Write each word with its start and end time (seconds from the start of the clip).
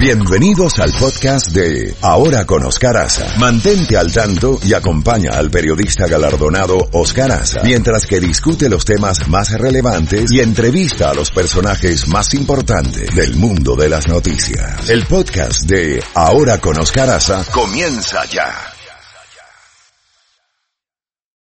Bienvenidos 0.00 0.78
al 0.78 0.92
podcast 0.94 1.48
de 1.48 1.94
Ahora 2.00 2.46
con 2.46 2.64
Oscar 2.64 2.96
Aza. 2.96 3.36
Mantente 3.38 3.98
al 3.98 4.10
tanto 4.10 4.58
y 4.64 4.72
acompaña 4.72 5.32
al 5.34 5.50
periodista 5.50 6.06
galardonado 6.06 6.88
Oscar 6.92 7.30
Aza 7.30 7.60
mientras 7.64 8.06
que 8.06 8.18
discute 8.18 8.70
los 8.70 8.86
temas 8.86 9.28
más 9.28 9.52
relevantes 9.52 10.32
y 10.32 10.40
entrevista 10.40 11.10
a 11.10 11.14
los 11.14 11.30
personajes 11.30 12.08
más 12.08 12.32
importantes 12.32 13.14
del 13.14 13.36
mundo 13.36 13.76
de 13.76 13.90
las 13.90 14.08
noticias. 14.08 14.88
El 14.88 15.04
podcast 15.04 15.64
de 15.64 16.02
Ahora 16.14 16.58
con 16.62 16.80
Oscar 16.80 17.10
Aza 17.10 17.44
comienza 17.52 18.24
ya. 18.24 18.54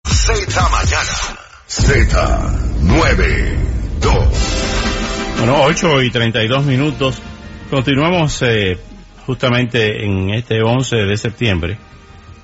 Z 0.05 0.69
Mañana. 0.69 1.39
Z 1.65 2.55
92. 2.81 4.27
Bueno, 5.39 5.63
8 5.63 6.03
y 6.03 6.11
32 6.11 6.65
minutos. 6.65 7.19
Continuamos 7.73 8.39
eh, 8.43 8.77
justamente 9.25 10.05
en 10.05 10.29
este 10.29 10.61
11 10.61 10.95
de 10.95 11.17
septiembre 11.17 11.77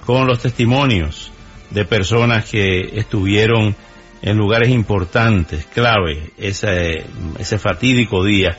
con 0.03 0.25
los 0.25 0.39
testimonios 0.39 1.31
de 1.69 1.85
personas 1.85 2.49
que 2.49 2.79
estuvieron 2.95 3.75
en 4.23 4.37
lugares 4.37 4.69
importantes, 4.69 5.67
clave, 5.67 6.31
ese, 6.39 7.05
ese 7.37 7.59
fatídico 7.59 8.23
día 8.23 8.57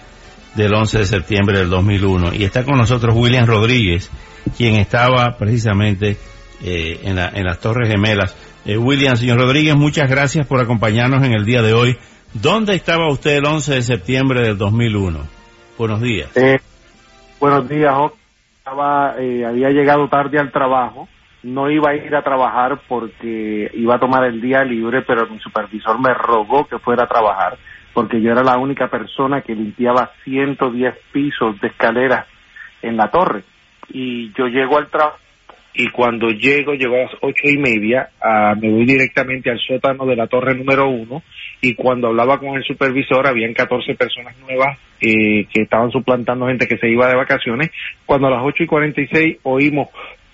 del 0.55 0.73
11 0.73 0.99
de 0.99 1.07
septiembre 1.07 1.59
del 1.59 1.71
2001. 1.71 2.35
Y 2.35 2.45
está 2.45 2.63
con 2.63 2.79
nosotros 2.79 3.17
William 3.17 3.47
Rodríguez, 3.47 4.09
quien 4.57 4.77
estaba 4.77 5.37
precisamente 5.37 6.19
eh, 6.63 7.01
en, 7.03 7.17
la, 7.17 7.33
en 7.35 7.47
las 7.47 7.59
Torres 7.59 7.89
Gemelas. 7.89 8.37
Eh, 8.65 8.77
William, 8.77 9.17
señor 9.17 9.39
Rodríguez, 9.39 9.75
muchas 9.75 10.09
gracias 10.09 10.47
por 10.47 10.61
acompañarnos 10.61 11.25
en 11.25 11.33
el 11.33 11.45
día 11.45 11.63
de 11.63 11.73
hoy. 11.73 11.99
¿Dónde 12.33 12.77
estaba 12.77 13.11
usted 13.11 13.39
el 13.39 13.45
11 13.45 13.75
de 13.75 13.83
septiembre 13.83 14.43
del 14.43 14.57
2001? 14.57 15.40
Buenos 15.81 16.03
días. 16.03 16.29
Eh, 16.37 16.61
buenos 17.41 17.67
días, 17.67 17.95
Estaba, 18.59 19.15
eh, 19.19 19.47
había 19.47 19.71
llegado 19.71 20.11
tarde 20.11 20.39
al 20.39 20.53
trabajo, 20.53 21.09
no 21.43 21.71
iba 21.71 21.93
a 21.93 21.95
ir 21.95 22.15
a 22.15 22.23
trabajar 22.23 22.83
porque 22.87 23.71
iba 23.73 23.95
a 23.95 23.99
tomar 23.99 24.25
el 24.25 24.43
día 24.43 24.63
libre, 24.63 25.01
pero 25.01 25.27
mi 25.27 25.39
supervisor 25.41 25.99
me 25.99 26.13
rogó 26.13 26.67
que 26.67 26.79
fuera 26.81 27.05
a 27.05 27.09
trabajar 27.09 27.57
porque 27.95 28.21
yo 28.21 28.31
era 28.31 28.43
la 28.43 28.59
única 28.59 28.89
persona 28.89 29.41
que 29.41 29.55
limpiaba 29.55 30.11
110 30.25 30.95
pisos 31.13 31.59
de 31.63 31.69
escaleras 31.69 32.27
en 32.83 32.99
la 32.99 33.11
torre. 33.11 33.45
Y 33.89 34.35
yo 34.35 34.49
llego 34.49 34.77
al 34.77 34.89
trabajo 34.89 35.17
y 35.75 35.89
cuando 35.91 36.29
llego, 36.29 36.75
llego 36.75 36.97
a 36.97 37.03
las 37.03 37.13
ocho 37.21 37.49
y 37.49 37.57
media, 37.57 38.11
ah, 38.21 38.55
me 38.61 38.71
voy 38.71 38.85
directamente 38.85 39.51
al 39.51 39.59
sótano 39.61 40.05
de 40.07 40.17
la 40.17 40.27
torre 40.27 40.55
número 40.55 40.89
uno 40.89 41.23
y 41.61 41.75
cuando 41.75 42.09
hablaba 42.09 42.39
con 42.39 42.57
el 42.57 42.65
supervisor 42.65 43.27
habían 43.27 43.55
14 43.55 43.95
personas 43.95 44.37
nuevas 44.39 44.79
eh, 45.01 45.47
que 45.53 45.63
estaban 45.63 45.91
suplantando 45.91 46.47
gente 46.47 46.67
que 46.67 46.79
se 46.79 46.89
iba 46.89 47.09
de 47.09 47.17
vacaciones. 47.17 47.71
Cuando 48.05 48.27
a 48.27 48.31
las 48.31 48.43
ocho 48.43 48.65
y 48.65 48.67
46 48.67 49.39
oímos 49.45 49.89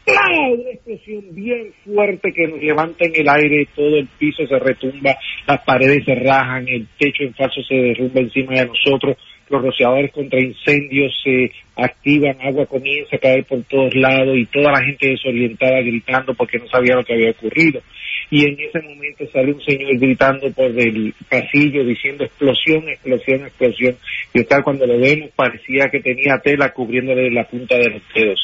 una 0.07 0.71
explosión 0.71 1.35
bien 1.35 1.73
fuerte 1.85 2.33
que 2.33 2.47
nos 2.47 2.63
levanta 2.63 3.05
en 3.05 3.13
el 3.17 3.29
aire, 3.29 3.69
todo 3.75 3.97
el 3.97 4.07
piso 4.19 4.47
se 4.47 4.59
retumba, 4.59 5.17
las 5.47 5.61
paredes 5.63 6.05
se 6.05 6.15
rajan, 6.15 6.69
el 6.69 6.87
techo 6.97 7.25
en 7.25 7.35
falso 7.35 7.61
se 7.63 7.75
derrumba 7.75 8.21
encima 8.21 8.55
de 8.55 8.67
nosotros, 8.67 9.17
los 9.49 9.63
rociadores 9.63 10.13
contra 10.13 10.41
incendios 10.41 11.13
se 11.23 11.53
activan, 11.77 12.37
agua 12.41 12.67
comienza 12.67 13.17
a 13.17 13.19
caer 13.19 13.45
por 13.45 13.63
todos 13.65 13.95
lados 13.95 14.37
y 14.37 14.47
toda 14.47 14.73
la 14.73 14.85
gente 14.85 15.11
desorientada 15.11 15.81
gritando 15.81 16.35
porque 16.35 16.59
no 16.59 16.67
sabía 16.69 16.97
lo 16.97 17.05
que 17.05 17.15
había 17.15 17.31
ocurrido. 17.31 17.81
Y 18.31 18.45
en 18.45 18.59
ese 18.59 18.81
momento 18.83 19.25
sale 19.33 19.53
un 19.53 19.61
señor 19.63 19.97
gritando 19.99 20.51
por 20.51 20.67
el 20.67 21.15
pasillo 21.31 21.85
diciendo 21.85 22.25
explosión, 22.25 22.89
explosión, 22.89 23.43
explosión. 23.43 23.97
Y 24.35 24.43
tal 24.45 24.65
cuando 24.65 24.87
lo 24.87 24.99
vemos 24.99 25.31
parecía 25.37 25.89
que 25.91 26.01
tenía 26.01 26.39
tela 26.43 26.73
cubriéndole 26.73 27.31
la 27.31 27.45
punta 27.45 27.77
de 27.77 27.91
los 27.91 28.03
dedos. 28.15 28.41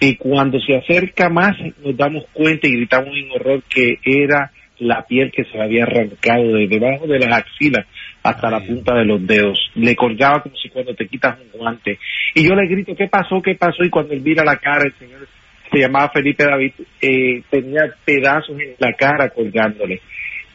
Y 0.00 0.16
cuando 0.16 0.58
se 0.60 0.76
acerca 0.76 1.28
más 1.28 1.56
nos 1.84 1.96
damos 1.96 2.24
cuenta 2.32 2.66
y 2.66 2.72
gritamos 2.72 3.10
en 3.14 3.30
horror 3.32 3.62
que 3.68 3.98
era 4.04 4.52
la 4.78 5.02
piel 5.06 5.32
que 5.32 5.44
se 5.44 5.60
había 5.60 5.84
arrancado 5.84 6.52
de 6.52 6.66
debajo 6.66 7.06
de 7.06 7.18
las 7.18 7.32
axilas 7.32 7.86
hasta 8.26 8.50
la 8.50 8.60
punta 8.60 8.94
de 8.94 9.04
los 9.04 9.26
dedos. 9.26 9.70
Le 9.74 9.94
colgaba 9.94 10.42
como 10.42 10.56
si 10.56 10.68
cuando 10.68 10.94
te 10.94 11.06
quitas 11.06 11.38
un 11.40 11.58
guante. 11.58 11.98
Y 12.34 12.46
yo 12.46 12.54
le 12.54 12.66
grito, 12.66 12.94
¿qué 12.96 13.06
pasó? 13.08 13.40
¿Qué 13.42 13.54
pasó? 13.54 13.84
Y 13.84 13.90
cuando 13.90 14.14
él 14.14 14.22
mira 14.22 14.44
la 14.44 14.56
cara, 14.56 14.84
el 14.84 14.94
señor 14.98 15.26
se 15.70 15.78
llamaba 15.78 16.10
Felipe 16.10 16.44
David, 16.44 16.72
eh, 17.00 17.42
tenía 17.50 17.82
pedazos 18.04 18.58
en 18.58 18.74
la 18.78 18.92
cara 18.92 19.30
colgándole. 19.30 20.00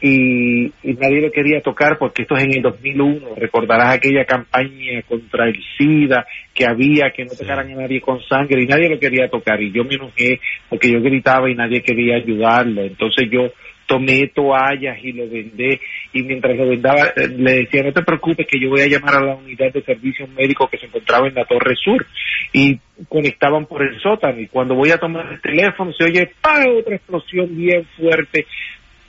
Y, 0.04 0.64
y, 0.82 0.94
nadie 0.98 1.20
lo 1.20 1.30
quería 1.30 1.60
tocar 1.60 1.96
porque 1.96 2.22
esto 2.22 2.34
es 2.34 2.42
en 2.42 2.54
el 2.54 2.62
2001. 2.62 3.36
Recordarás 3.36 3.94
aquella 3.94 4.24
campaña 4.24 5.00
contra 5.08 5.46
el 5.46 5.56
SIDA 5.78 6.26
que 6.52 6.66
había, 6.66 7.12
que 7.12 7.24
no 7.24 7.30
tocaran 7.38 7.70
a 7.70 7.82
nadie 7.82 8.00
con 8.00 8.20
sangre 8.24 8.62
y 8.62 8.66
nadie 8.66 8.88
lo 8.88 8.98
quería 8.98 9.28
tocar. 9.28 9.62
Y 9.62 9.70
yo 9.70 9.84
me 9.84 9.94
enojé 9.94 10.40
porque 10.68 10.90
yo 10.90 11.00
gritaba 11.00 11.48
y 11.48 11.54
nadie 11.54 11.82
quería 11.82 12.16
ayudarlo. 12.16 12.82
Entonces 12.82 13.28
yo 13.30 13.52
tomé 13.86 14.28
toallas 14.28 14.98
y 15.02 15.12
lo 15.12 15.28
vendé. 15.28 15.80
Y 16.12 16.22
mientras 16.22 16.56
lo 16.56 16.68
vendaba 16.68 17.12
eh, 17.16 17.28
le 17.28 17.52
decía 17.52 17.82
no 17.82 17.92
te 17.92 18.02
preocupes 18.02 18.46
que 18.46 18.60
yo 18.60 18.70
voy 18.70 18.82
a 18.82 18.88
llamar 18.88 19.16
a 19.16 19.24
la 19.24 19.34
unidad 19.34 19.72
de 19.72 19.82
servicios 19.82 20.28
médicos 20.30 20.70
que 20.70 20.78
se 20.78 20.86
encontraba 20.86 21.28
en 21.28 21.34
la 21.34 21.44
Torre 21.44 21.74
Sur 21.76 22.06
y 22.52 22.78
conectaban 23.08 23.66
por 23.66 23.82
el 23.82 24.00
sótano. 24.00 24.40
Y 24.40 24.48
cuando 24.48 24.74
voy 24.74 24.90
a 24.90 24.98
tomar 24.98 25.32
el 25.32 25.40
teléfono 25.40 25.92
se 25.92 26.04
oye 26.04 26.30
¡pah! 26.40 26.64
otra 26.68 26.96
explosión 26.96 27.56
bien 27.56 27.84
fuerte 27.96 28.46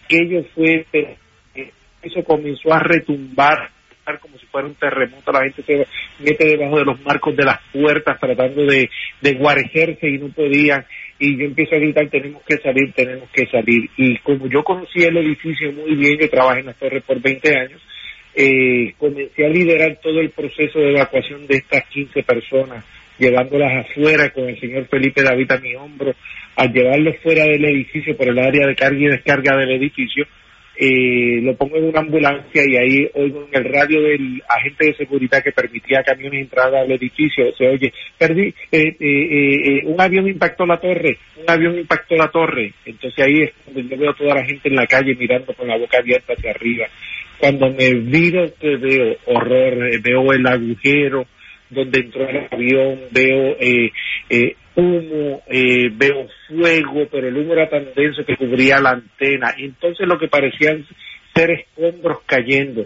aquello 0.06 0.44
fue 0.54 0.86
eso 2.02 2.24
comenzó 2.24 2.74
a 2.74 2.80
retumbar 2.80 3.70
como 4.20 4.38
si 4.38 4.46
fuera 4.48 4.68
un 4.68 4.76
terremoto, 4.76 5.32
la 5.32 5.44
gente 5.44 5.64
se 5.64 5.88
mete 6.20 6.46
debajo 6.46 6.78
de 6.78 6.86
los 6.86 7.02
marcos 7.02 7.36
de 7.36 7.46
las 7.46 7.60
puertas 7.72 8.20
tratando 8.20 8.64
de, 8.66 8.90
de 9.22 9.34
guarecerse 9.34 10.10
y 10.10 10.18
no 10.18 10.30
podían 10.30 10.86
y 11.20 11.38
yo 11.38 11.46
empiezo 11.46 11.76
a 11.76 11.80
gritar, 11.80 12.10
tenemos 12.10 12.44
que 12.44 12.58
salir, 12.58 12.92
tenemos 12.94 13.30
que 13.30 13.46
salir. 13.48 13.90
Y 13.96 14.18
como 14.18 14.48
yo 14.48 14.62
conocí 14.62 15.04
el 15.04 15.16
edificio 15.18 15.72
muy 15.72 15.96
bien, 15.96 16.18
yo 16.20 16.30
trabajé 16.30 16.60
en 16.60 16.66
la 16.66 16.74
torre 16.74 17.00
por 17.00 17.22
20 17.22 17.58
años, 17.58 17.82
eh, 18.36 18.94
comencé 18.98 19.46
a 19.46 19.50
liderar 19.50 19.98
todo 20.02 20.20
el 20.20 20.32
proceso 20.32 20.80
de 20.80 20.90
evacuación 20.90 21.48
de 21.48 21.58
estas 21.58 21.86
15 21.86 22.24
personas, 22.24 22.84
llevándolas 23.18 23.86
afuera 23.86 24.32
con 24.32 24.50
el 24.50 24.60
señor 24.60 24.86
Felipe 24.88 25.22
David 25.22 25.52
a 25.52 25.60
mi 25.60 25.76
hombro, 25.76 26.14
al 26.58 26.74
llevarlos 26.74 27.16
fuera 27.24 27.46
del 27.46 27.64
edificio 27.64 28.18
por 28.18 28.28
el 28.28 28.40
área 28.40 28.68
de 28.68 28.76
carga 28.76 29.00
y 29.00 29.06
descarga 29.06 29.56
del 29.56 29.72
edificio, 29.72 30.26
eh, 30.76 31.40
lo 31.42 31.56
pongo 31.56 31.78
en 31.78 31.86
una 31.86 32.00
ambulancia 32.00 32.64
y 32.66 32.78
ahí 32.78 33.10
oigo 33.14 33.48
en 33.52 33.62
el 33.62 33.72
radio 33.72 34.02
del 34.02 34.42
agente 34.48 34.88
de 34.88 34.96
seguridad 34.96 35.44
que 35.44 35.52
permitía 35.52 36.04
camiones 36.04 36.42
entrar 36.42 36.74
al 36.74 36.92
edificio, 36.92 37.52
se 37.56 37.68
oye, 37.68 37.94
perdí, 38.18 38.54
eh, 38.72 38.96
eh, 39.00 39.00
eh, 39.00 39.82
un 39.86 40.00
avión 40.02 40.28
impactó 40.28 40.66
la 40.66 40.80
torre, 40.80 41.18
un 41.38 41.50
avión 41.50 41.78
impactó 41.78 42.16
la 42.16 42.30
torre, 42.30 42.74
entonces 42.86 43.24
ahí 43.24 43.42
es 43.44 43.52
cuando 43.64 43.82
yo 43.82 43.98
veo 43.98 44.12
a 44.12 44.16
toda 44.16 44.36
la 44.36 44.46
gente 44.46 44.70
en 44.70 44.76
la 44.76 44.88
calle 44.88 45.16
mirando 45.16 45.54
con 45.54 45.68
la 45.68 45.78
boca 45.78 46.00
abierta 46.00 46.34
hacia 46.34 46.52
arriba, 46.52 46.88
cuando 47.38 47.70
me 47.70 47.94
viro 47.94 48.52
veo 48.62 49.16
horror, 49.26 50.02
veo 50.02 50.34
el 50.34 50.48
agujero 50.48 51.28
donde 51.74 52.00
entró 52.00 52.28
el 52.28 52.48
avión, 52.52 53.00
veo 53.12 53.56
eh, 53.60 53.92
eh, 54.30 54.56
humo, 54.76 55.44
eh, 55.48 55.90
veo 55.92 56.28
fuego, 56.48 57.08
pero 57.12 57.28
el 57.28 57.38
humo 57.38 57.54
era 57.54 57.70
tan 57.70 57.88
denso 57.96 58.26
que 58.26 58.38
cubría 58.38 58.80
la 58.80 58.92
antena. 58.92 59.54
Entonces 59.58 60.08
lo 60.08 60.18
que 60.18 60.28
parecían 60.28 60.86
ser 61.36 61.52
escombros 61.52 62.20
cayendo. 62.26 62.86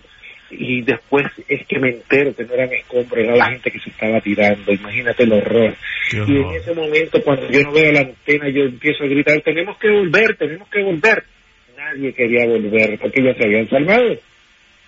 Y 0.50 0.82
después 0.82 1.26
es 1.50 1.68
que 1.68 1.78
me 1.78 1.90
entero 1.90 2.34
que 2.34 2.46
no 2.46 2.54
eran 2.54 2.72
escombros, 2.72 3.18
era 3.18 3.36
la 3.36 3.50
gente 3.50 3.70
que 3.70 3.80
se 3.80 3.90
estaba 3.90 4.22
tirando. 4.22 4.72
Imagínate 4.72 5.24
el 5.24 5.34
horror. 5.34 5.76
Y 6.14 6.38
en 6.38 6.52
ese 6.52 6.74
momento, 6.74 7.22
cuando 7.22 7.50
yo 7.50 7.64
no 7.64 7.74
veo 7.74 7.92
la 7.92 8.00
antena, 8.00 8.48
yo 8.50 8.64
empiezo 8.64 9.04
a 9.04 9.08
gritar, 9.08 9.42
tenemos 9.42 9.78
que 9.78 9.90
volver, 9.90 10.38
tenemos 10.38 10.70
que 10.70 10.82
volver. 10.84 11.24
Nadie 11.76 12.14
quería 12.14 12.46
volver 12.46 12.98
porque 13.00 13.24
ya 13.24 13.34
se 13.36 13.44
habían 13.44 13.70
salvado. 13.70 14.18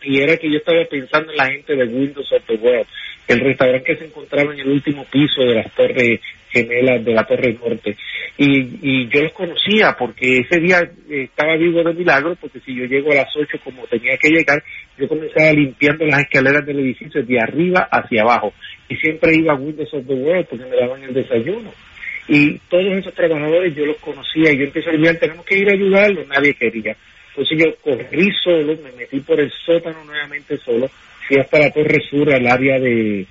Y 0.03 0.21
era 0.21 0.37
que 0.37 0.49
yo 0.49 0.57
estaba 0.57 0.83
pensando 0.85 1.31
en 1.31 1.37
la 1.37 1.47
gente 1.47 1.75
de 1.75 1.83
Windows 1.85 2.31
of 2.31 2.43
the 2.47 2.55
World, 2.55 2.87
el 3.27 3.39
restaurante 3.41 3.93
que 3.93 3.99
se 3.99 4.05
encontraba 4.05 4.53
en 4.53 4.59
el 4.59 4.69
último 4.69 5.05
piso 5.05 5.41
de 5.41 5.55
las 5.55 5.71
torres 5.73 6.19
gemelas 6.49 7.03
de 7.05 7.13
la 7.13 7.25
Torre 7.25 7.53
Norte. 7.53 7.95
Y, 8.37 8.79
y 8.81 9.09
yo 9.09 9.21
los 9.23 9.33
conocía 9.33 9.95
porque 9.97 10.39
ese 10.39 10.59
día 10.59 10.79
eh, 11.09 11.23
estaba 11.23 11.55
vivo 11.57 11.83
de 11.83 11.93
milagro, 11.93 12.35
porque 12.39 12.59
si 12.61 12.73
yo 12.73 12.85
llego 12.85 13.11
a 13.11 13.15
las 13.15 13.35
8 13.35 13.57
como 13.63 13.85
tenía 13.87 14.17
que 14.17 14.29
llegar, 14.29 14.63
yo 14.97 15.07
comenzaba 15.07 15.51
limpiando 15.51 16.05
las 16.05 16.21
escaleras 16.21 16.65
del 16.65 16.79
edificio 16.79 17.21
de 17.21 17.39
arriba 17.39 17.87
hacia 17.91 18.21
abajo. 18.21 18.53
Y 18.87 18.95
siempre 18.95 19.35
iba 19.35 19.53
a 19.53 19.57
Windows 19.57 19.93
of 19.93 20.07
the 20.07 20.13
World 20.13 20.47
porque 20.49 20.65
me 20.65 20.77
daban 20.77 21.03
el 21.03 21.13
desayuno. 21.13 21.71
Y 22.27 22.59
todos 22.69 22.95
esos 22.95 23.13
trabajadores 23.13 23.75
yo 23.75 23.85
los 23.85 23.97
conocía 23.97 24.51
y 24.51 24.57
yo 24.57 24.63
empecé 24.65 24.89
a 24.89 24.93
decir, 24.93 25.19
tenemos 25.19 25.45
que 25.45 25.57
ir 25.57 25.69
a 25.69 25.73
ayudarlos, 25.73 26.27
nadie 26.27 26.53
quería. 26.53 26.95
Entonces 27.39 27.57
yo 27.57 27.75
corrí 27.81 28.31
solo, 28.43 28.75
me 28.83 28.91
metí 28.91 29.21
por 29.21 29.39
el 29.39 29.49
sótano 29.65 30.03
nuevamente 30.03 30.57
solo, 30.57 30.89
fui 31.25 31.37
hasta 31.39 31.59
la 31.59 31.71
Torre 31.71 32.01
Sur, 32.09 32.33
al 32.33 32.45
área 32.45 32.77
de, 32.77 33.25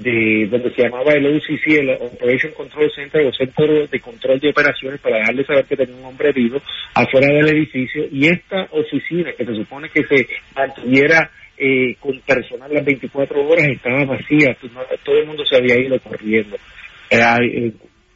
de 0.00 0.48
donde 0.50 0.74
se 0.74 0.82
llamaba 0.82 1.12
el 1.12 1.36
OCC, 1.36 1.78
el 1.78 1.90
Operation 1.90 2.52
Control 2.54 2.90
Center, 2.92 3.24
o 3.24 3.32
Centro 3.32 3.86
de 3.86 4.00
Control 4.00 4.40
de 4.40 4.50
Operaciones, 4.50 5.00
para 5.00 5.18
dejarle 5.18 5.44
saber 5.44 5.64
que 5.66 5.76
tenía 5.76 5.94
un 5.94 6.06
hombre 6.06 6.32
vivo 6.32 6.60
afuera 6.94 7.28
del 7.28 7.56
edificio. 7.56 8.04
Y 8.10 8.26
esta 8.26 8.66
oficina, 8.72 9.30
que 9.32 9.46
se 9.46 9.54
supone 9.54 9.88
que 9.90 10.02
se 10.06 10.26
mantuviera 10.56 11.30
eh, 11.56 11.94
con 12.00 12.18
personal 12.22 12.74
las 12.74 12.84
24 12.84 13.48
horas, 13.48 13.66
estaba 13.68 14.04
vacía, 14.06 14.56
todo 15.04 15.18
el 15.18 15.26
mundo 15.28 15.44
se 15.46 15.56
había 15.56 15.78
ido 15.78 16.00
corriendo. 16.00 16.56
hay 17.12 17.72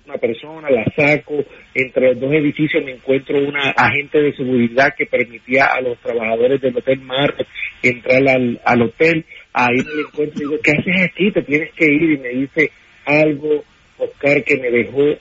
una 0.07 0.19
persona, 0.19 0.71
la 0.71 0.85
saco, 0.97 1.45
entre 1.75 2.09
los 2.09 2.21
dos 2.21 2.33
edificios 2.33 2.85
me 2.85 2.93
encuentro 2.93 3.39
una 3.39 3.71
agente 3.71 4.21
de 4.21 4.35
seguridad 4.35 4.95
que 4.97 5.07
permitía 5.07 5.67
a 5.67 5.81
los 5.81 5.99
trabajadores 5.99 6.61
del 6.61 6.77
Hotel 6.77 7.01
Mar 7.01 7.35
entrar 7.83 8.23
al, 8.29 8.61
al 8.65 8.83
hotel, 8.83 9.25
ahí 9.53 9.77
me 9.77 10.03
encuentro 10.07 10.37
y 10.37 10.41
digo, 10.41 10.57
¿qué 10.63 10.71
haces 10.71 11.11
aquí? 11.11 11.31
Te 11.33 11.43
tienes 11.43 11.73
que 11.73 11.87
ir 11.87 12.13
y 12.13 12.19
me 12.19 12.29
dice 12.29 12.71
algo, 13.05 13.65
Oscar, 13.99 14.43
que 14.45 14.57
me 14.59 14.71
dejó 14.71 15.19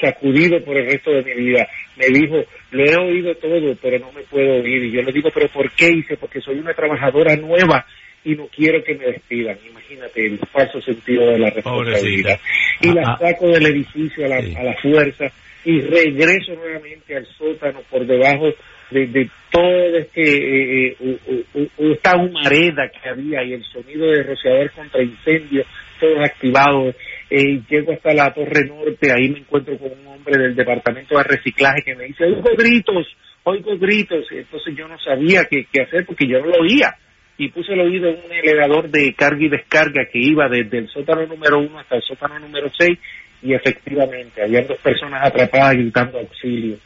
sacudido 0.00 0.62
por 0.64 0.76
el 0.76 0.86
resto 0.86 1.10
de 1.10 1.22
mi 1.22 1.34
vida. 1.34 1.68
Me 1.96 2.06
dijo, 2.06 2.36
lo 2.70 2.84
he 2.84 2.96
oído 2.96 3.34
todo, 3.36 3.76
pero 3.80 3.98
no 3.98 4.12
me 4.12 4.22
puedo 4.22 4.62
oír. 4.62 4.84
Y 4.84 4.92
yo 4.92 5.02
le 5.02 5.12
digo, 5.12 5.30
¿pero 5.32 5.48
por 5.48 5.70
qué? 5.72 5.88
Dice, 5.88 6.16
porque 6.16 6.40
soy 6.40 6.58
una 6.58 6.74
trabajadora 6.74 7.36
nueva 7.36 7.86
y 8.26 8.34
no 8.34 8.48
quiero 8.48 8.82
que 8.82 8.94
me 8.96 9.06
despidan. 9.06 9.56
Imagínate 9.70 10.26
el 10.26 10.38
falso 10.52 10.80
sentido 10.82 11.26
de 11.30 11.38
la 11.38 11.50
responsabilidad. 11.50 12.40
Y 12.80 12.92
la 12.92 13.02
ah, 13.02 13.12
ah. 13.12 13.18
saco 13.20 13.46
del 13.46 13.66
edificio 13.66 14.26
a 14.26 14.28
la, 14.28 14.36
a 14.38 14.64
la 14.64 14.74
fuerza 14.82 15.32
y 15.64 15.80
regreso 15.80 16.54
nuevamente 16.54 17.16
al 17.16 17.26
sótano 17.38 17.82
por 17.88 18.04
debajo 18.04 18.52
de, 18.90 19.06
de 19.06 19.30
todo 19.50 19.96
este 19.96 20.22
eh, 20.22 20.96
eh, 21.00 21.68
esta 21.78 22.16
humareda 22.16 22.90
que 22.90 23.08
había 23.08 23.44
y 23.44 23.52
el 23.52 23.64
sonido 23.64 24.06
de 24.10 24.24
rociador 24.24 24.72
contra 24.72 25.02
incendio, 25.02 25.64
todos 26.00 26.24
activados. 26.24 26.96
Eh, 27.30 27.60
llego 27.68 27.92
hasta 27.92 28.12
la 28.12 28.34
Torre 28.34 28.66
Norte, 28.66 29.12
ahí 29.12 29.28
me 29.28 29.38
encuentro 29.38 29.78
con 29.78 29.92
un 29.92 30.06
hombre 30.08 30.36
del 30.36 30.56
departamento 30.56 31.16
de 31.16 31.24
reciclaje 31.24 31.82
que 31.84 31.94
me 31.94 32.04
dice, 32.04 32.24
oigo 32.24 32.50
gritos, 32.56 33.06
oigo 33.44 33.78
gritos. 33.78 34.26
Entonces 34.32 34.74
yo 34.76 34.88
no 34.88 34.98
sabía 34.98 35.44
qué, 35.48 35.66
qué 35.72 35.82
hacer 35.82 36.04
porque 36.06 36.26
yo 36.28 36.40
no 36.40 36.46
lo 36.46 36.62
oía 36.62 36.92
y 37.38 37.48
puse 37.48 37.72
el 37.72 37.80
oído 37.80 38.08
en 38.08 38.16
un 38.24 38.32
elevador 38.32 38.88
de 38.88 39.14
carga 39.14 39.44
y 39.44 39.48
descarga 39.48 40.06
que 40.10 40.18
iba 40.18 40.48
desde 40.48 40.78
el 40.78 40.88
sótano 40.88 41.26
número 41.26 41.58
uno 41.58 41.78
hasta 41.78 41.96
el 41.96 42.02
sótano 42.02 42.38
número 42.38 42.70
seis 42.76 42.98
y 43.42 43.52
efectivamente 43.52 44.42
había 44.42 44.62
dos 44.62 44.78
personas 44.78 45.26
atrapadas 45.26 45.74
gritando 45.74 46.18
auxilio. 46.18 46.78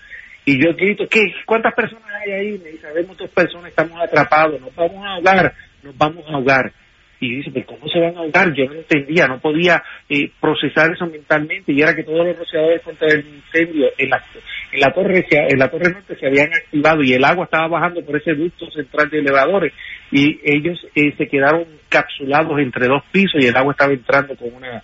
Y 0.44 0.62
yo 0.62 0.74
grito, 0.74 1.06
¿qué? 1.08 1.32
¿Cuántas 1.46 1.74
personas 1.74 2.08
hay 2.24 2.32
ahí? 2.32 2.58
Me 2.58 2.70
dice, 2.70 2.82
sabemos 2.82 3.16
dos 3.16 3.30
personas, 3.30 3.68
estamos 3.68 4.00
atrapados, 4.00 4.60
nos 4.60 4.74
vamos 4.74 5.04
a 5.04 5.14
ahogar, 5.14 5.54
nos 5.82 5.96
vamos 5.96 6.24
a 6.28 6.32
ahogar. 6.32 6.72
Y 7.20 7.36
dice, 7.36 7.50
¿pero 7.52 7.66
cómo 7.66 7.86
se 7.88 8.00
van 8.00 8.16
a 8.16 8.20
ahogar? 8.20 8.52
Yo 8.54 8.64
no 8.64 8.74
entendía, 8.74 9.26
no 9.26 9.40
podía 9.40 9.82
eh, 10.08 10.30
procesar 10.40 10.90
eso 10.90 11.06
mentalmente. 11.06 11.70
Y 11.70 11.82
era 11.82 11.94
que 11.94 12.02
todos 12.02 12.26
los 12.26 12.38
rociadores 12.38 12.80
contra 12.82 13.08
el 13.08 13.26
incendio 13.26 13.90
en 13.98 14.08
la, 14.08 14.24
en 14.72 14.80
la 14.80 14.92
torre 14.92 15.26
en 15.30 15.58
la 15.58 15.68
torre 15.68 15.92
norte 15.92 16.16
se 16.16 16.26
habían 16.26 16.48
activado 16.54 17.02
y 17.02 17.12
el 17.12 17.24
agua 17.24 17.44
estaba 17.44 17.68
bajando 17.68 18.02
por 18.04 18.16
ese 18.16 18.32
ducto 18.32 18.70
central 18.70 19.10
de 19.10 19.18
elevadores 19.18 19.72
y 20.10 20.40
ellos 20.42 20.80
eh, 20.94 21.14
se 21.18 21.28
quedaron 21.28 21.66
capsulados 21.90 22.58
entre 22.58 22.86
dos 22.86 23.02
pisos 23.12 23.44
y 23.44 23.48
el 23.48 23.56
agua 23.56 23.72
estaba 23.72 23.92
entrando 23.92 24.34
con 24.36 24.54
una, 24.54 24.82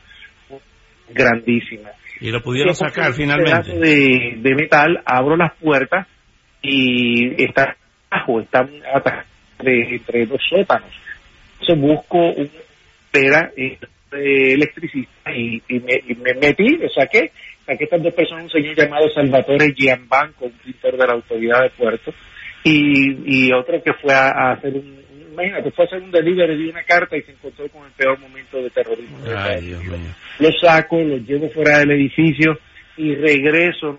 grandísima. 1.11 1.91
Y 2.21 2.31
lo 2.31 2.43
pudieron 2.43 2.75
sacar 2.75 3.13
finalmente. 3.13 3.79
De, 3.79 4.37
de 4.39 4.55
metal, 4.55 5.03
abro 5.05 5.37
las 5.37 5.53
puertas 5.55 6.07
y 6.63 7.43
está 7.43 7.77
abajo, 8.11 8.41
está 8.41 8.67
entre 9.59 10.27
dos 10.27 10.41
sótanos. 10.49 10.91
Entonces 11.61 11.79
busco 11.79 12.19
un 12.19 12.51
pera 13.11 13.51
eh, 13.57 13.79
electricista 14.13 15.33
y, 15.35 15.63
me, 15.69 16.35
metí, 16.35 16.77
lo 16.77 16.89
saqué, 16.91 17.33
saqué 17.65 17.85
estas 17.85 18.03
dos 18.03 18.15
personas, 18.15 18.45
un 18.45 18.51
señor 18.51 18.77
llamado 18.77 19.11
Salvatore 19.11 19.75
Gianbanco, 19.75 20.47
un 20.47 20.53
pintor 20.53 20.97
de 20.97 21.07
la 21.07 21.13
autoridad 21.15 21.63
de 21.63 21.71
puerto, 21.71 22.13
y, 22.65 23.47
y 23.47 23.53
otro 23.53 23.83
que 23.83 23.93
fue 23.95 24.13
a 24.13 24.53
hacer 24.53 24.75
un, 24.75 25.07
imagínate, 25.37 25.71
fue 25.71 25.85
a 25.85 25.87
hacer 25.89 26.03
un 26.03 26.11
delivery 26.11 26.65
de 26.65 26.71
una 26.71 26.83
carta 26.85 27.17
y 27.17 27.23
se 27.23 27.33
encontró 27.33 27.69
con 27.69 27.85
el 27.85 27.93
peor 27.93 28.19
momento 28.19 28.63
de 28.63 28.71
terrorismo. 28.71 29.19
Lo 30.39 30.53
saco, 30.53 31.01
lo 31.01 31.19
llevo 31.19 31.49
fuera 31.51 31.79
del 31.81 31.91
edificio 31.93 32.59
y 32.97 33.15
regreso 33.15 33.99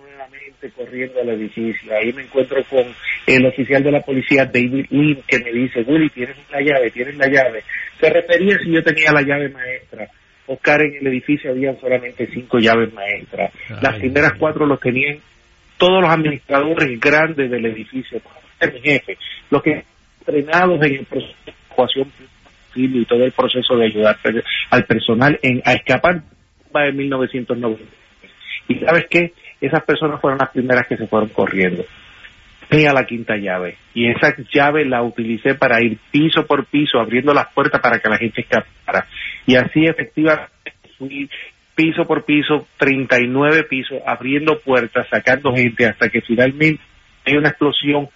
corriendo 0.75 1.21
al 1.21 1.29
edificio. 1.29 1.93
Ahí 1.95 2.11
me 2.13 2.23
encuentro 2.23 2.63
con 2.65 2.85
el 3.25 3.45
oficial 3.45 3.83
de 3.83 3.91
la 3.91 4.01
policía, 4.01 4.45
David 4.45 4.87
Lynn, 4.89 5.21
que 5.27 5.39
me 5.39 5.51
dice, 5.51 5.81
Willy, 5.81 6.09
tienes 6.09 6.35
la 6.51 6.61
llave, 6.61 6.91
tienes 6.91 7.15
la 7.17 7.27
llave. 7.27 7.63
Se 7.99 8.09
refería 8.09 8.57
si 8.59 8.71
yo 8.71 8.83
tenía 8.83 9.11
la 9.11 9.21
llave 9.21 9.49
maestra. 9.49 10.07
Oscar, 10.47 10.81
en 10.81 10.95
el 10.95 11.07
edificio 11.07 11.51
habían 11.51 11.79
solamente 11.79 12.27
cinco 12.27 12.57
llaves 12.57 12.93
maestras. 12.93 13.51
Las 13.81 13.95
primeras 13.95 14.33
cuatro 14.39 14.65
los 14.65 14.79
tenían 14.79 15.19
todos 15.77 16.01
los 16.01 16.09
administradores 16.09 16.99
grandes 16.99 17.51
del 17.51 17.65
edificio, 17.65 18.19
mi 18.61 18.81
jefe, 18.81 19.17
los 19.51 19.61
que 19.61 19.83
entrenados 20.19 20.83
en 20.83 20.95
el 20.95 21.05
proceso 21.05 21.35
de 21.45 21.53
evacuación 21.67 22.11
y 22.75 23.05
todo 23.05 23.23
el 23.23 23.31
proceso 23.31 23.75
de 23.75 23.85
ayudar 23.85 24.17
al 24.69 24.85
personal 24.85 25.39
en, 25.41 25.61
a 25.65 25.73
escapar 25.73 26.21
de 26.73 26.91
1990. 26.91 27.83
Y 28.67 28.75
sabes 28.79 29.05
qué, 29.09 29.33
esas 29.61 29.83
personas 29.83 30.21
fueron 30.21 30.39
las 30.39 30.49
primeras 30.49 30.87
que 30.87 30.97
se 30.97 31.07
fueron 31.07 31.29
corriendo. 31.29 31.85
Tenía 32.69 32.91
la 32.91 33.05
quinta 33.05 33.37
llave 33.37 33.77
y 33.93 34.09
esa 34.09 34.35
llave 34.53 34.85
la 34.85 35.01
utilicé 35.01 35.55
para 35.55 35.81
ir 35.81 35.97
piso 36.11 36.45
por 36.45 36.65
piso 36.65 36.99
abriendo 36.99 37.33
las 37.33 37.47
puertas 37.53 37.79
para 37.79 37.99
que 37.99 38.09
la 38.09 38.17
gente 38.17 38.41
escapara. 38.41 39.07
Y 39.45 39.55
así 39.55 39.85
efectivamente 39.85 40.51
fui 40.97 41.29
piso 41.75 42.05
por 42.05 42.25
piso, 42.25 42.67
39 42.77 43.63
pisos, 43.63 43.99
abriendo 44.05 44.59
puertas, 44.59 45.07
sacando 45.09 45.53
gente 45.53 45.85
hasta 45.85 46.09
que 46.09 46.21
finalmente 46.21 46.81
hay 47.25 47.37
una 47.37 47.49
explosión 47.49 48.09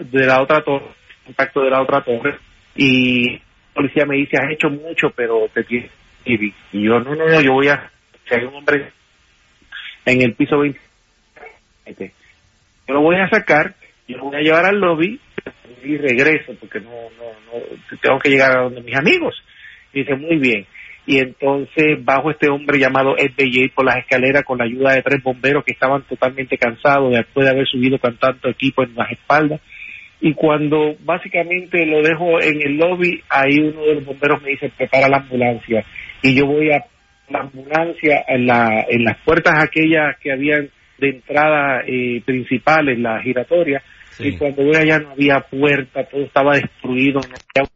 de 0.00 0.26
la 0.26 0.42
otra 0.42 0.62
torre 0.62 0.86
impacto 1.28 1.62
de 1.62 1.70
la 1.70 1.82
otra 1.82 2.02
torre 2.02 2.38
y 2.76 3.32
la 3.32 3.40
policía 3.74 4.06
me 4.06 4.16
dice, 4.16 4.36
has 4.36 4.52
hecho 4.52 4.70
mucho, 4.70 5.10
pero 5.10 5.48
te 5.52 5.64
tienes 5.64 5.90
y 6.24 6.52
yo, 6.72 6.98
no, 6.98 7.14
no, 7.14 7.24
no, 7.24 7.40
yo 7.40 7.52
voy 7.52 7.68
a, 7.68 7.88
si 8.26 8.34
hay 8.34 8.44
un 8.44 8.54
hombre 8.56 8.90
en 10.06 10.22
el 10.22 10.34
piso 10.34 10.58
20, 10.58 10.78
yo 12.88 12.94
lo 12.94 13.02
voy 13.02 13.16
a 13.16 13.28
sacar, 13.28 13.74
yo 14.08 14.16
lo 14.18 14.24
voy 14.24 14.36
a 14.36 14.40
llevar 14.40 14.66
al 14.66 14.78
lobby 14.78 15.20
y 15.82 15.96
regreso, 15.98 16.54
porque 16.58 16.80
no, 16.80 16.90
no, 16.90 17.26
no, 17.46 17.98
tengo 18.00 18.18
que 18.18 18.30
llegar 18.30 18.56
a 18.56 18.62
donde 18.62 18.82
mis 18.82 18.96
amigos. 18.96 19.34
Dice, 19.92 20.14
muy 20.14 20.36
bien. 20.36 20.66
Y 21.06 21.18
entonces 21.18 22.04
bajo 22.04 22.30
este 22.30 22.48
hombre 22.48 22.78
llamado 22.78 23.16
Ed 23.16 23.32
Bellay 23.36 23.68
por 23.68 23.84
las 23.84 23.98
escaleras 23.98 24.42
con 24.44 24.58
la 24.58 24.64
ayuda 24.64 24.92
de 24.94 25.02
tres 25.02 25.22
bomberos 25.22 25.64
que 25.64 25.72
estaban 25.72 26.02
totalmente 26.02 26.58
cansados 26.58 27.12
después 27.12 27.46
de 27.46 27.52
haber 27.52 27.66
subido 27.66 27.98
con 27.98 28.16
tanto 28.16 28.48
equipo 28.48 28.82
en 28.82 28.94
las 28.96 29.12
espaldas 29.12 29.60
y 30.20 30.32
cuando 30.34 30.96
básicamente 31.04 31.84
lo 31.84 32.00
dejo 32.02 32.40
en 32.40 32.62
el 32.62 32.78
lobby, 32.78 33.22
ahí 33.28 33.58
uno 33.58 33.82
de 33.82 33.94
los 33.96 34.04
bomberos 34.04 34.42
me 34.42 34.50
dice, 34.50 34.72
prepara 34.76 35.08
la 35.08 35.18
ambulancia. 35.18 35.84
Y 36.22 36.34
yo 36.34 36.46
voy 36.46 36.70
a 36.72 36.84
la 37.28 37.40
ambulancia 37.40 38.24
en, 38.28 38.46
la, 38.46 38.86
en 38.88 39.04
las 39.04 39.16
puertas 39.24 39.54
aquellas 39.62 40.16
que 40.20 40.32
habían 40.32 40.70
de 40.98 41.08
entrada 41.10 41.82
eh, 41.86 42.22
principal 42.24 42.88
en 42.88 43.02
la 43.02 43.20
giratoria, 43.22 43.82
y 44.18 44.36
cuando 44.36 44.64
voy 44.64 44.76
allá 44.76 44.98
no 44.98 45.10
había 45.10 45.40
puerta, 45.40 46.04
todo 46.04 46.22
estaba 46.22 46.54
destruido, 46.54 47.20
no 47.20 47.34
había 47.34 47.68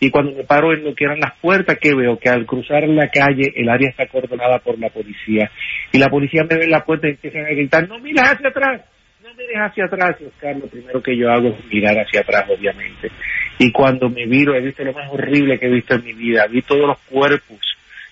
y 0.00 0.10
cuando 0.10 0.32
me 0.32 0.44
paro 0.44 0.74
en 0.74 0.84
lo 0.84 0.94
que 0.94 1.04
eran 1.04 1.20
las 1.20 1.38
puertas, 1.40 1.78
que 1.80 1.94
veo 1.94 2.18
que 2.18 2.28
al 2.28 2.44
cruzar 2.44 2.86
la 2.86 3.08
calle 3.08 3.52
el 3.56 3.68
área 3.68 3.88
está 3.88 4.04
acordonada 4.04 4.58
por 4.58 4.78
la 4.78 4.90
policía. 4.90 5.50
Y 5.90 5.98
la 5.98 6.08
policía 6.08 6.42
me 6.48 6.56
ve 6.56 6.64
en 6.64 6.70
la 6.70 6.84
puerta 6.84 7.08
y 7.08 7.12
empiezan 7.12 7.46
a 7.46 7.50
gritar, 7.50 7.88
no 7.88 7.98
mires 7.98 8.22
hacia 8.22 8.48
atrás, 8.48 8.82
mires 9.38 9.56
hacia 9.56 9.84
atrás, 9.86 10.16
Oscar, 10.20 10.56
lo 10.56 10.66
primero 10.66 11.02
que 11.02 11.16
yo 11.16 11.30
hago 11.30 11.48
es 11.48 11.64
mirar 11.66 11.96
hacia 11.98 12.20
atrás, 12.20 12.44
obviamente. 12.48 13.10
Y 13.58 13.72
cuando 13.72 14.08
me 14.08 14.26
miro, 14.26 14.54
he 14.54 14.60
visto 14.60 14.84
lo 14.84 14.92
más 14.92 15.10
horrible 15.10 15.58
que 15.58 15.66
he 15.66 15.70
visto 15.70 15.94
en 15.94 16.04
mi 16.04 16.12
vida. 16.12 16.46
Vi 16.46 16.62
todos 16.62 16.86
los 16.86 16.98
cuerpos 17.10 17.58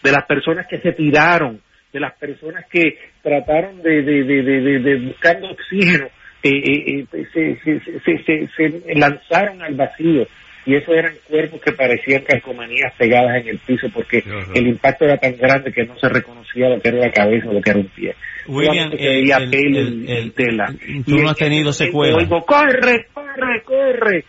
de 0.03 0.13
las 0.13 0.25
personas 0.27 0.67
que 0.67 0.79
se 0.79 0.93
tiraron, 0.93 1.61
de 1.93 2.01
las 2.01 2.15
personas 2.19 2.65
que 2.71 2.99
trataron 3.23 3.83
de, 3.83 4.03
de, 4.03 4.25
de, 4.25 4.79
de, 4.81 4.97
buscando 5.07 5.51
oxígeno, 5.51 6.07
eh, 6.43 6.51
eh, 6.51 7.07
eh, 7.13 7.27
se, 7.33 7.81
se, 8.05 8.19
se, 8.25 8.49
se, 8.57 8.95
lanzaron 8.95 9.63
al 9.63 9.75
vacío 9.75 10.27
y 10.67 10.75
esos 10.75 10.95
eran 10.95 11.15
cuerpos 11.29 11.61
que 11.61 11.73
parecían 11.73 12.23
calcomanías 12.23 12.93
pegadas 12.99 13.41
en 13.41 13.49
el 13.49 13.59
piso 13.59 13.89
porque 13.95 14.23
el 14.55 14.67
impacto 14.67 15.05
era 15.05 15.17
tan 15.17 15.37
grande 15.37 15.73
que 15.73 15.85
no 15.85 15.97
se 15.99 16.09
reconocía 16.09 16.69
lo 16.69 16.81
que 16.81 16.89
era 16.89 16.99
la 16.99 17.13
cabeza 17.13 17.49
o 17.49 17.53
lo 17.53 17.61
que 17.61 17.71
era 17.71 17.79
un 17.79 17.89
pie. 17.89 18.15
William, 18.49 18.91
el, 18.93 19.31
el, 19.55 20.09
el, 20.09 20.33
tela. 20.33 20.67
Tú 21.05 21.17
no 21.19 21.31
has 21.31 21.37
tenido 21.37 21.73
secuelas. 21.73 22.29
Corre, 22.47 23.07
corre, 23.13 23.63
corre. 23.65 24.25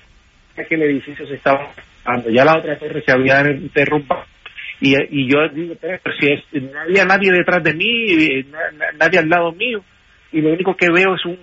Que 0.66 0.76
el 0.76 0.84
edificio 0.84 1.28
se 1.28 1.36
estaba 1.36 1.72
dando. 2.06 2.30
Ya 2.30 2.46
la 2.46 2.58
otra 2.58 2.78
torre 2.78 3.02
se 3.04 3.12
había 3.12 3.42
interrumpido. 3.52 4.24
Y, 4.80 4.92
yo 5.32 5.50
digo, 5.50 5.76
pero 5.82 6.00
si 6.20 6.28
es, 6.32 6.44
no 6.62 6.80
había 6.80 7.04
nadie 7.04 7.32
detrás 7.32 7.64
de 7.64 7.74
mí, 7.74 8.46
nadie 9.00 9.20
al 9.20 9.30
lado 9.30 9.52
mío. 9.52 9.84
Y 10.32 10.42
lo 10.42 10.54
único 10.54 10.76
que 10.76 10.90
veo 10.92 11.16
es 11.16 11.26
un 11.26 11.40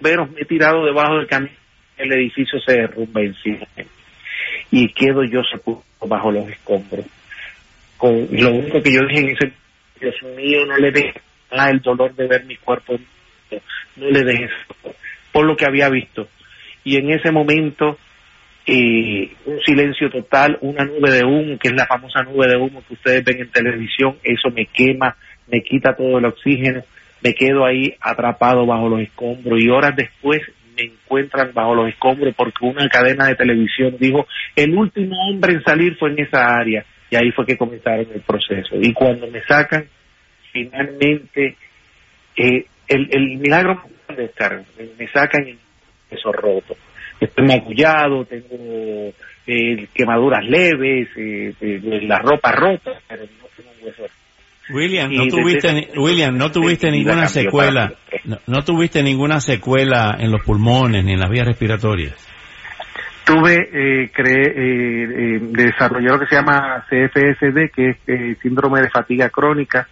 me 0.00 0.44
tirado 0.44 0.84
debajo 0.84 1.16
del 1.18 1.26
camino. 1.26 1.54
El 1.96 2.12
edificio 2.12 2.58
se 2.60 2.72
derrumba 2.72 3.20
encima. 3.20 3.66
Y 4.70 4.88
quedo 4.92 5.24
yo 5.24 5.42
sepultado 5.44 5.84
bajo 6.08 6.32
los 6.32 6.48
escombros. 6.48 7.06
Con, 7.96 8.28
lo 8.30 8.50
único 8.50 8.82
que 8.82 8.92
yo 8.92 9.00
dije 9.06 9.20
en 9.20 9.30
ese, 9.30 9.52
Dios 10.00 10.14
mío, 10.36 10.66
no 10.66 10.76
le 10.76 10.90
dejes 10.90 11.22
el 11.70 11.80
dolor 11.80 12.14
de 12.14 12.26
ver 12.26 12.44
mi 12.44 12.56
cuerpo, 12.56 12.98
no 13.96 14.10
le 14.10 14.22
dejes 14.24 14.50
por 15.32 15.46
lo 15.46 15.56
que 15.56 15.66
había 15.66 15.88
visto. 15.88 16.28
Y 16.82 16.96
en 16.96 17.10
ese 17.10 17.30
momento 17.30 17.98
eh, 18.66 19.32
un 19.46 19.60
silencio 19.60 20.10
total, 20.10 20.58
una 20.62 20.84
nube 20.84 21.10
de 21.10 21.24
humo, 21.24 21.58
que 21.58 21.68
es 21.68 21.74
la 21.74 21.86
famosa 21.86 22.22
nube 22.22 22.46
de 22.48 22.56
humo 22.56 22.82
que 22.86 22.94
ustedes 22.94 23.24
ven 23.24 23.40
en 23.40 23.50
televisión, 23.50 24.16
eso 24.22 24.50
me 24.50 24.66
quema, 24.66 25.16
me 25.48 25.62
quita 25.62 25.94
todo 25.94 26.18
el 26.18 26.24
oxígeno, 26.24 26.82
me 27.22 27.34
quedo 27.34 27.64
ahí 27.64 27.94
atrapado 28.00 28.66
bajo 28.66 28.88
los 28.88 29.00
escombros 29.00 29.60
y 29.60 29.68
horas 29.68 29.94
después 29.96 30.40
me 30.76 30.84
encuentran 30.84 31.52
bajo 31.52 31.74
los 31.74 31.88
escombros 31.88 32.34
porque 32.34 32.64
una 32.64 32.88
cadena 32.88 33.26
de 33.26 33.36
televisión 33.36 33.96
dijo, 33.98 34.26
el 34.56 34.74
último 34.74 35.14
hombre 35.28 35.54
en 35.54 35.62
salir 35.62 35.96
fue 35.96 36.10
en 36.10 36.20
esa 36.20 36.56
área 36.56 36.84
y 37.10 37.16
ahí 37.16 37.30
fue 37.32 37.46
que 37.46 37.56
comenzaron 37.56 38.06
el 38.12 38.22
proceso. 38.22 38.76
Y 38.80 38.92
cuando 38.92 39.26
me 39.28 39.42
sacan, 39.42 39.86
finalmente, 40.52 41.56
eh, 42.36 42.66
el, 42.88 43.08
el 43.12 43.38
milagro 43.38 43.82
me, 44.08 44.30
me 44.98 45.08
sacan 45.12 45.46
en 45.46 45.58
eso 46.10 46.32
roto. 46.32 46.76
Estoy 47.20 47.46
magullado, 47.46 48.24
tengo 48.24 49.12
eh, 49.46 49.88
quemaduras 49.94 50.44
leves, 50.44 51.08
eh, 51.16 51.54
la 52.02 52.18
ropa 52.18 52.52
rota, 52.52 52.92
pero 53.08 53.22
no 53.22 53.46
tengo 53.56 53.70
un 53.80 53.86
hueso 53.86 54.04
William, 54.70 55.12
no 55.12 55.26
tuviste, 55.28 55.90
William, 55.96 56.36
no 56.36 56.50
tuviste 56.50 56.90
ninguna 56.90 57.26
secuela, 57.28 57.92
no, 58.46 58.64
tuviste 58.64 59.02
ninguna 59.02 59.40
secuela 59.40 60.16
en 60.18 60.30
los 60.30 60.42
pulmones 60.42 61.04
ni 61.04 61.12
en 61.12 61.20
las 61.20 61.28
vías 61.28 61.46
respiratorias. 61.46 62.14
Tuve, 63.24 63.56
eh, 63.56 64.10
cre, 64.12 64.32
eh, 64.32 65.36
eh, 65.36 65.38
desarrollé 65.40 66.08
lo 66.08 66.18
que 66.18 66.26
se 66.26 66.36
llama 66.36 66.84
CFSD, 66.88 67.70
que 67.74 67.90
es 67.90 67.96
eh, 68.06 68.36
síndrome 68.40 68.80
de 68.80 68.90
fatiga 68.90 69.28
crónica, 69.28 69.86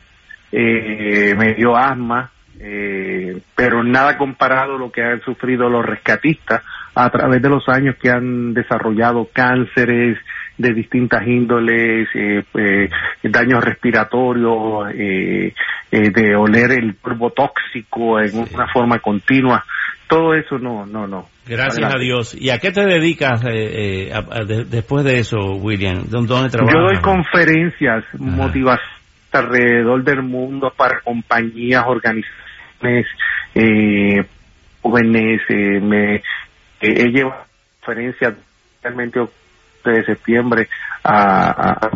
eh, 0.51 1.35
me 1.37 1.55
dio 1.55 1.77
asma, 1.77 2.31
eh, 2.59 3.41
pero 3.55 3.83
nada 3.83 4.17
comparado 4.17 4.77
a 4.77 4.79
lo 4.79 4.91
que 4.91 5.03
han 5.03 5.21
sufrido 5.23 5.69
los 5.69 5.85
rescatistas 5.85 6.63
a 6.95 7.11
través 7.11 7.41
de 7.41 7.49
los 7.49 7.69
años 7.69 7.97
que 8.01 8.11
han 8.11 8.55
desarrollado 8.55 9.29
cánceres, 9.33 10.19
de 10.59 10.75
distintas 10.75 11.27
índoles, 11.27 12.09
eh, 12.15 12.45
eh, 12.55 12.89
daños 13.23 13.65
respiratorios, 13.65 14.91
eh, 14.95 15.53
de 15.91 16.37
oler 16.37 16.73
el 16.73 16.95
polvo 16.95 17.31
tóxico 17.31 18.21
en 18.21 18.39
una 18.55 18.67
forma 18.73 18.99
continua. 18.99 19.65
Todo 20.09 20.35
eso 20.35 20.59
no, 20.59 20.87
no, 20.87 21.07
no. 21.07 21.27
Gracias 21.47 21.95
a 21.95 21.99
Dios. 21.99 22.37
¿Y 22.39 22.51
a 22.51 22.59
qué 22.59 22.71
te 22.71 22.85
dedicas 22.85 23.43
después 24.69 25.05
de 25.05 25.19
eso, 25.19 25.39
William? 25.57 26.05
¿Dónde 26.09 26.51
trabajas? 26.51 26.75
Yo 26.75 26.81
doy 26.81 27.01
conferencias 27.01 28.05
motivacionales 28.19 28.93
alrededor 29.33 30.05
del 30.05 30.23
mundo 30.23 30.71
para 30.77 31.01
compañías, 31.01 31.85
organizaciones, 31.87 33.07
jóvenes. 34.83 35.41
me 35.49 36.23
he 36.83 37.11
llevado 37.11 37.45
conferencias 37.81 38.35
realmente 38.83 39.21
de 39.85 40.05
septiembre 40.05 40.69
a, 41.05 41.91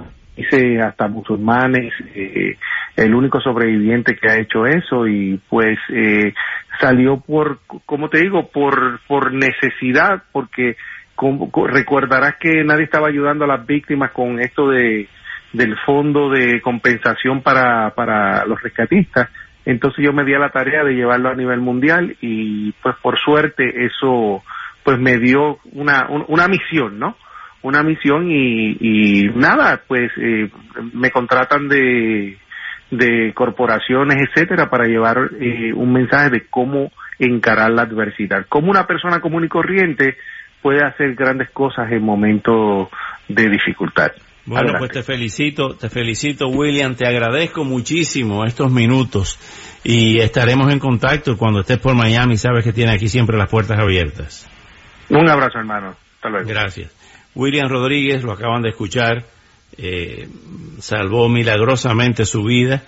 hasta 0.85 1.09
musulmanes, 1.09 1.93
eh, 2.15 2.57
el 2.97 3.15
único 3.15 3.41
sobreviviente 3.41 4.17
que 4.17 4.31
ha 4.31 4.39
hecho 4.39 4.67
eso 4.67 5.07
y 5.07 5.41
pues 5.49 5.79
eh, 5.91 6.33
salió 6.81 7.19
por, 7.19 7.59
como 7.85 8.09
te 8.09 8.21
digo, 8.21 8.49
por, 8.49 9.01
por 9.07 9.33
necesidad, 9.33 10.23
porque 10.33 10.77
recordarás 11.67 12.37
que 12.37 12.63
nadie 12.65 12.85
estaba 12.85 13.09
ayudando 13.09 13.45
a 13.45 13.49
las 13.49 13.67
víctimas 13.67 14.11
con 14.13 14.41
esto 14.41 14.69
de 14.69 15.09
del 15.53 15.77
fondo 15.87 16.29
de 16.29 16.61
compensación 16.61 17.43
para, 17.43 17.91
para 17.95 18.45
los 18.45 18.61
rescatistas. 18.61 19.31
Entonces 19.65 20.05
yo 20.05 20.13
me 20.13 20.25
di 20.25 20.35
a 20.35 20.39
la 20.39 20.51
tarea 20.51 20.85
de 20.85 20.95
llevarlo 20.95 21.31
a 21.31 21.35
nivel 21.35 21.61
mundial 21.61 22.17
y 22.21 22.73
pues 22.83 22.95
por 23.03 23.19
suerte 23.19 23.87
eso 23.87 24.43
pues 24.87 25.01
me 25.01 25.19
dio 25.19 25.59
una, 25.73 26.07
una 26.29 26.47
misión, 26.47 26.99
¿no? 26.99 27.17
una 27.67 27.83
misión 27.83 28.31
y, 28.31 29.25
nada, 29.35 29.83
pues 29.89 30.13
eh, 30.19 30.49
me 30.93 31.11
contratan 31.11 31.67
de, 31.67 32.39
de 32.93 33.33
corporaciones, 33.35 34.17
etcétera, 34.29 34.71
para 34.71 34.85
llevar 34.85 35.31
eh, 35.41 35.73
un 35.75 35.93
mensaje 35.93 36.31
de 36.31 36.47
cómo 36.49 36.93
encarar 37.19 37.73
la 37.73 37.83
adversidad. 37.83 38.47
Cómo 38.49 38.71
una 38.71 38.87
persona 38.87 39.21
común 39.21 39.45
y 39.45 39.49
corriente 39.49 40.17
puede 40.63 40.85
hacer 40.87 41.17
grandes 41.17 41.51
cosas 41.51 41.91
en 41.91 42.05
momentos 42.05 42.89
de 43.29 43.49
dificultad. 43.49 44.13
Bueno, 44.45 44.75
pues 44.79 44.93
te 44.93 45.03
felicito, 45.03 45.75
te 45.75 45.91
felicito 45.91 46.47
William, 46.47 46.95
te 46.95 47.05
agradezco 47.05 47.65
muchísimo 47.65 48.45
estos 48.45 48.71
minutos 48.71 49.41
y 49.83 50.21
estaremos 50.21 50.73
en 50.73 50.79
contacto 50.79 51.37
cuando 51.37 51.61
estés 51.61 51.79
por 51.79 51.97
Miami, 51.97 52.37
sabes 52.37 52.63
que 52.63 52.73
tiene 52.73 52.93
aquí 52.93 53.09
siempre 53.09 53.37
las 53.37 53.51
puertas 53.51 53.77
abiertas. 53.81 54.49
Un 55.11 55.29
abrazo 55.29 55.59
hermano, 55.59 55.97
hasta 56.17 56.29
luego. 56.29 56.49
Gracias. 56.49 56.91
William 57.35 57.69
Rodríguez, 57.69 58.23
lo 58.23 58.33
acaban 58.33 58.63
de 58.63 58.71
escuchar, 58.71 59.25
eh, 59.77 60.29
salvó 60.81 61.29
milagrosamente 61.29 62.25
su 62.25 62.43
vida, 62.43 62.83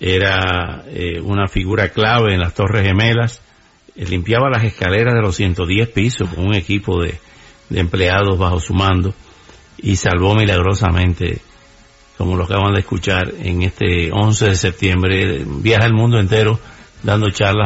era 0.00 0.84
eh, 0.88 1.20
una 1.20 1.46
figura 1.46 1.90
clave 1.90 2.34
en 2.34 2.40
las 2.40 2.54
Torres 2.54 2.84
Gemelas, 2.84 3.40
eh, 3.94 4.04
limpiaba 4.06 4.50
las 4.50 4.64
escaleras 4.64 5.14
de 5.14 5.20
los 5.20 5.36
110 5.36 5.88
pisos 5.90 6.28
con 6.28 6.46
un 6.46 6.54
equipo 6.54 7.00
de, 7.00 7.18
de 7.70 7.80
empleados 7.80 8.36
bajo 8.38 8.58
su 8.58 8.74
mando 8.74 9.14
y 9.78 9.96
salvó 9.96 10.34
milagrosamente, 10.34 11.38
como 12.18 12.36
lo 12.36 12.44
acaban 12.44 12.74
de 12.74 12.80
escuchar, 12.80 13.32
en 13.40 13.62
este 13.62 14.10
11 14.12 14.46
de 14.46 14.56
septiembre, 14.56 15.44
viaja 15.46 15.86
el 15.86 15.94
mundo 15.94 16.18
entero 16.18 16.58
dando 17.04 17.30
charlas 17.30 17.62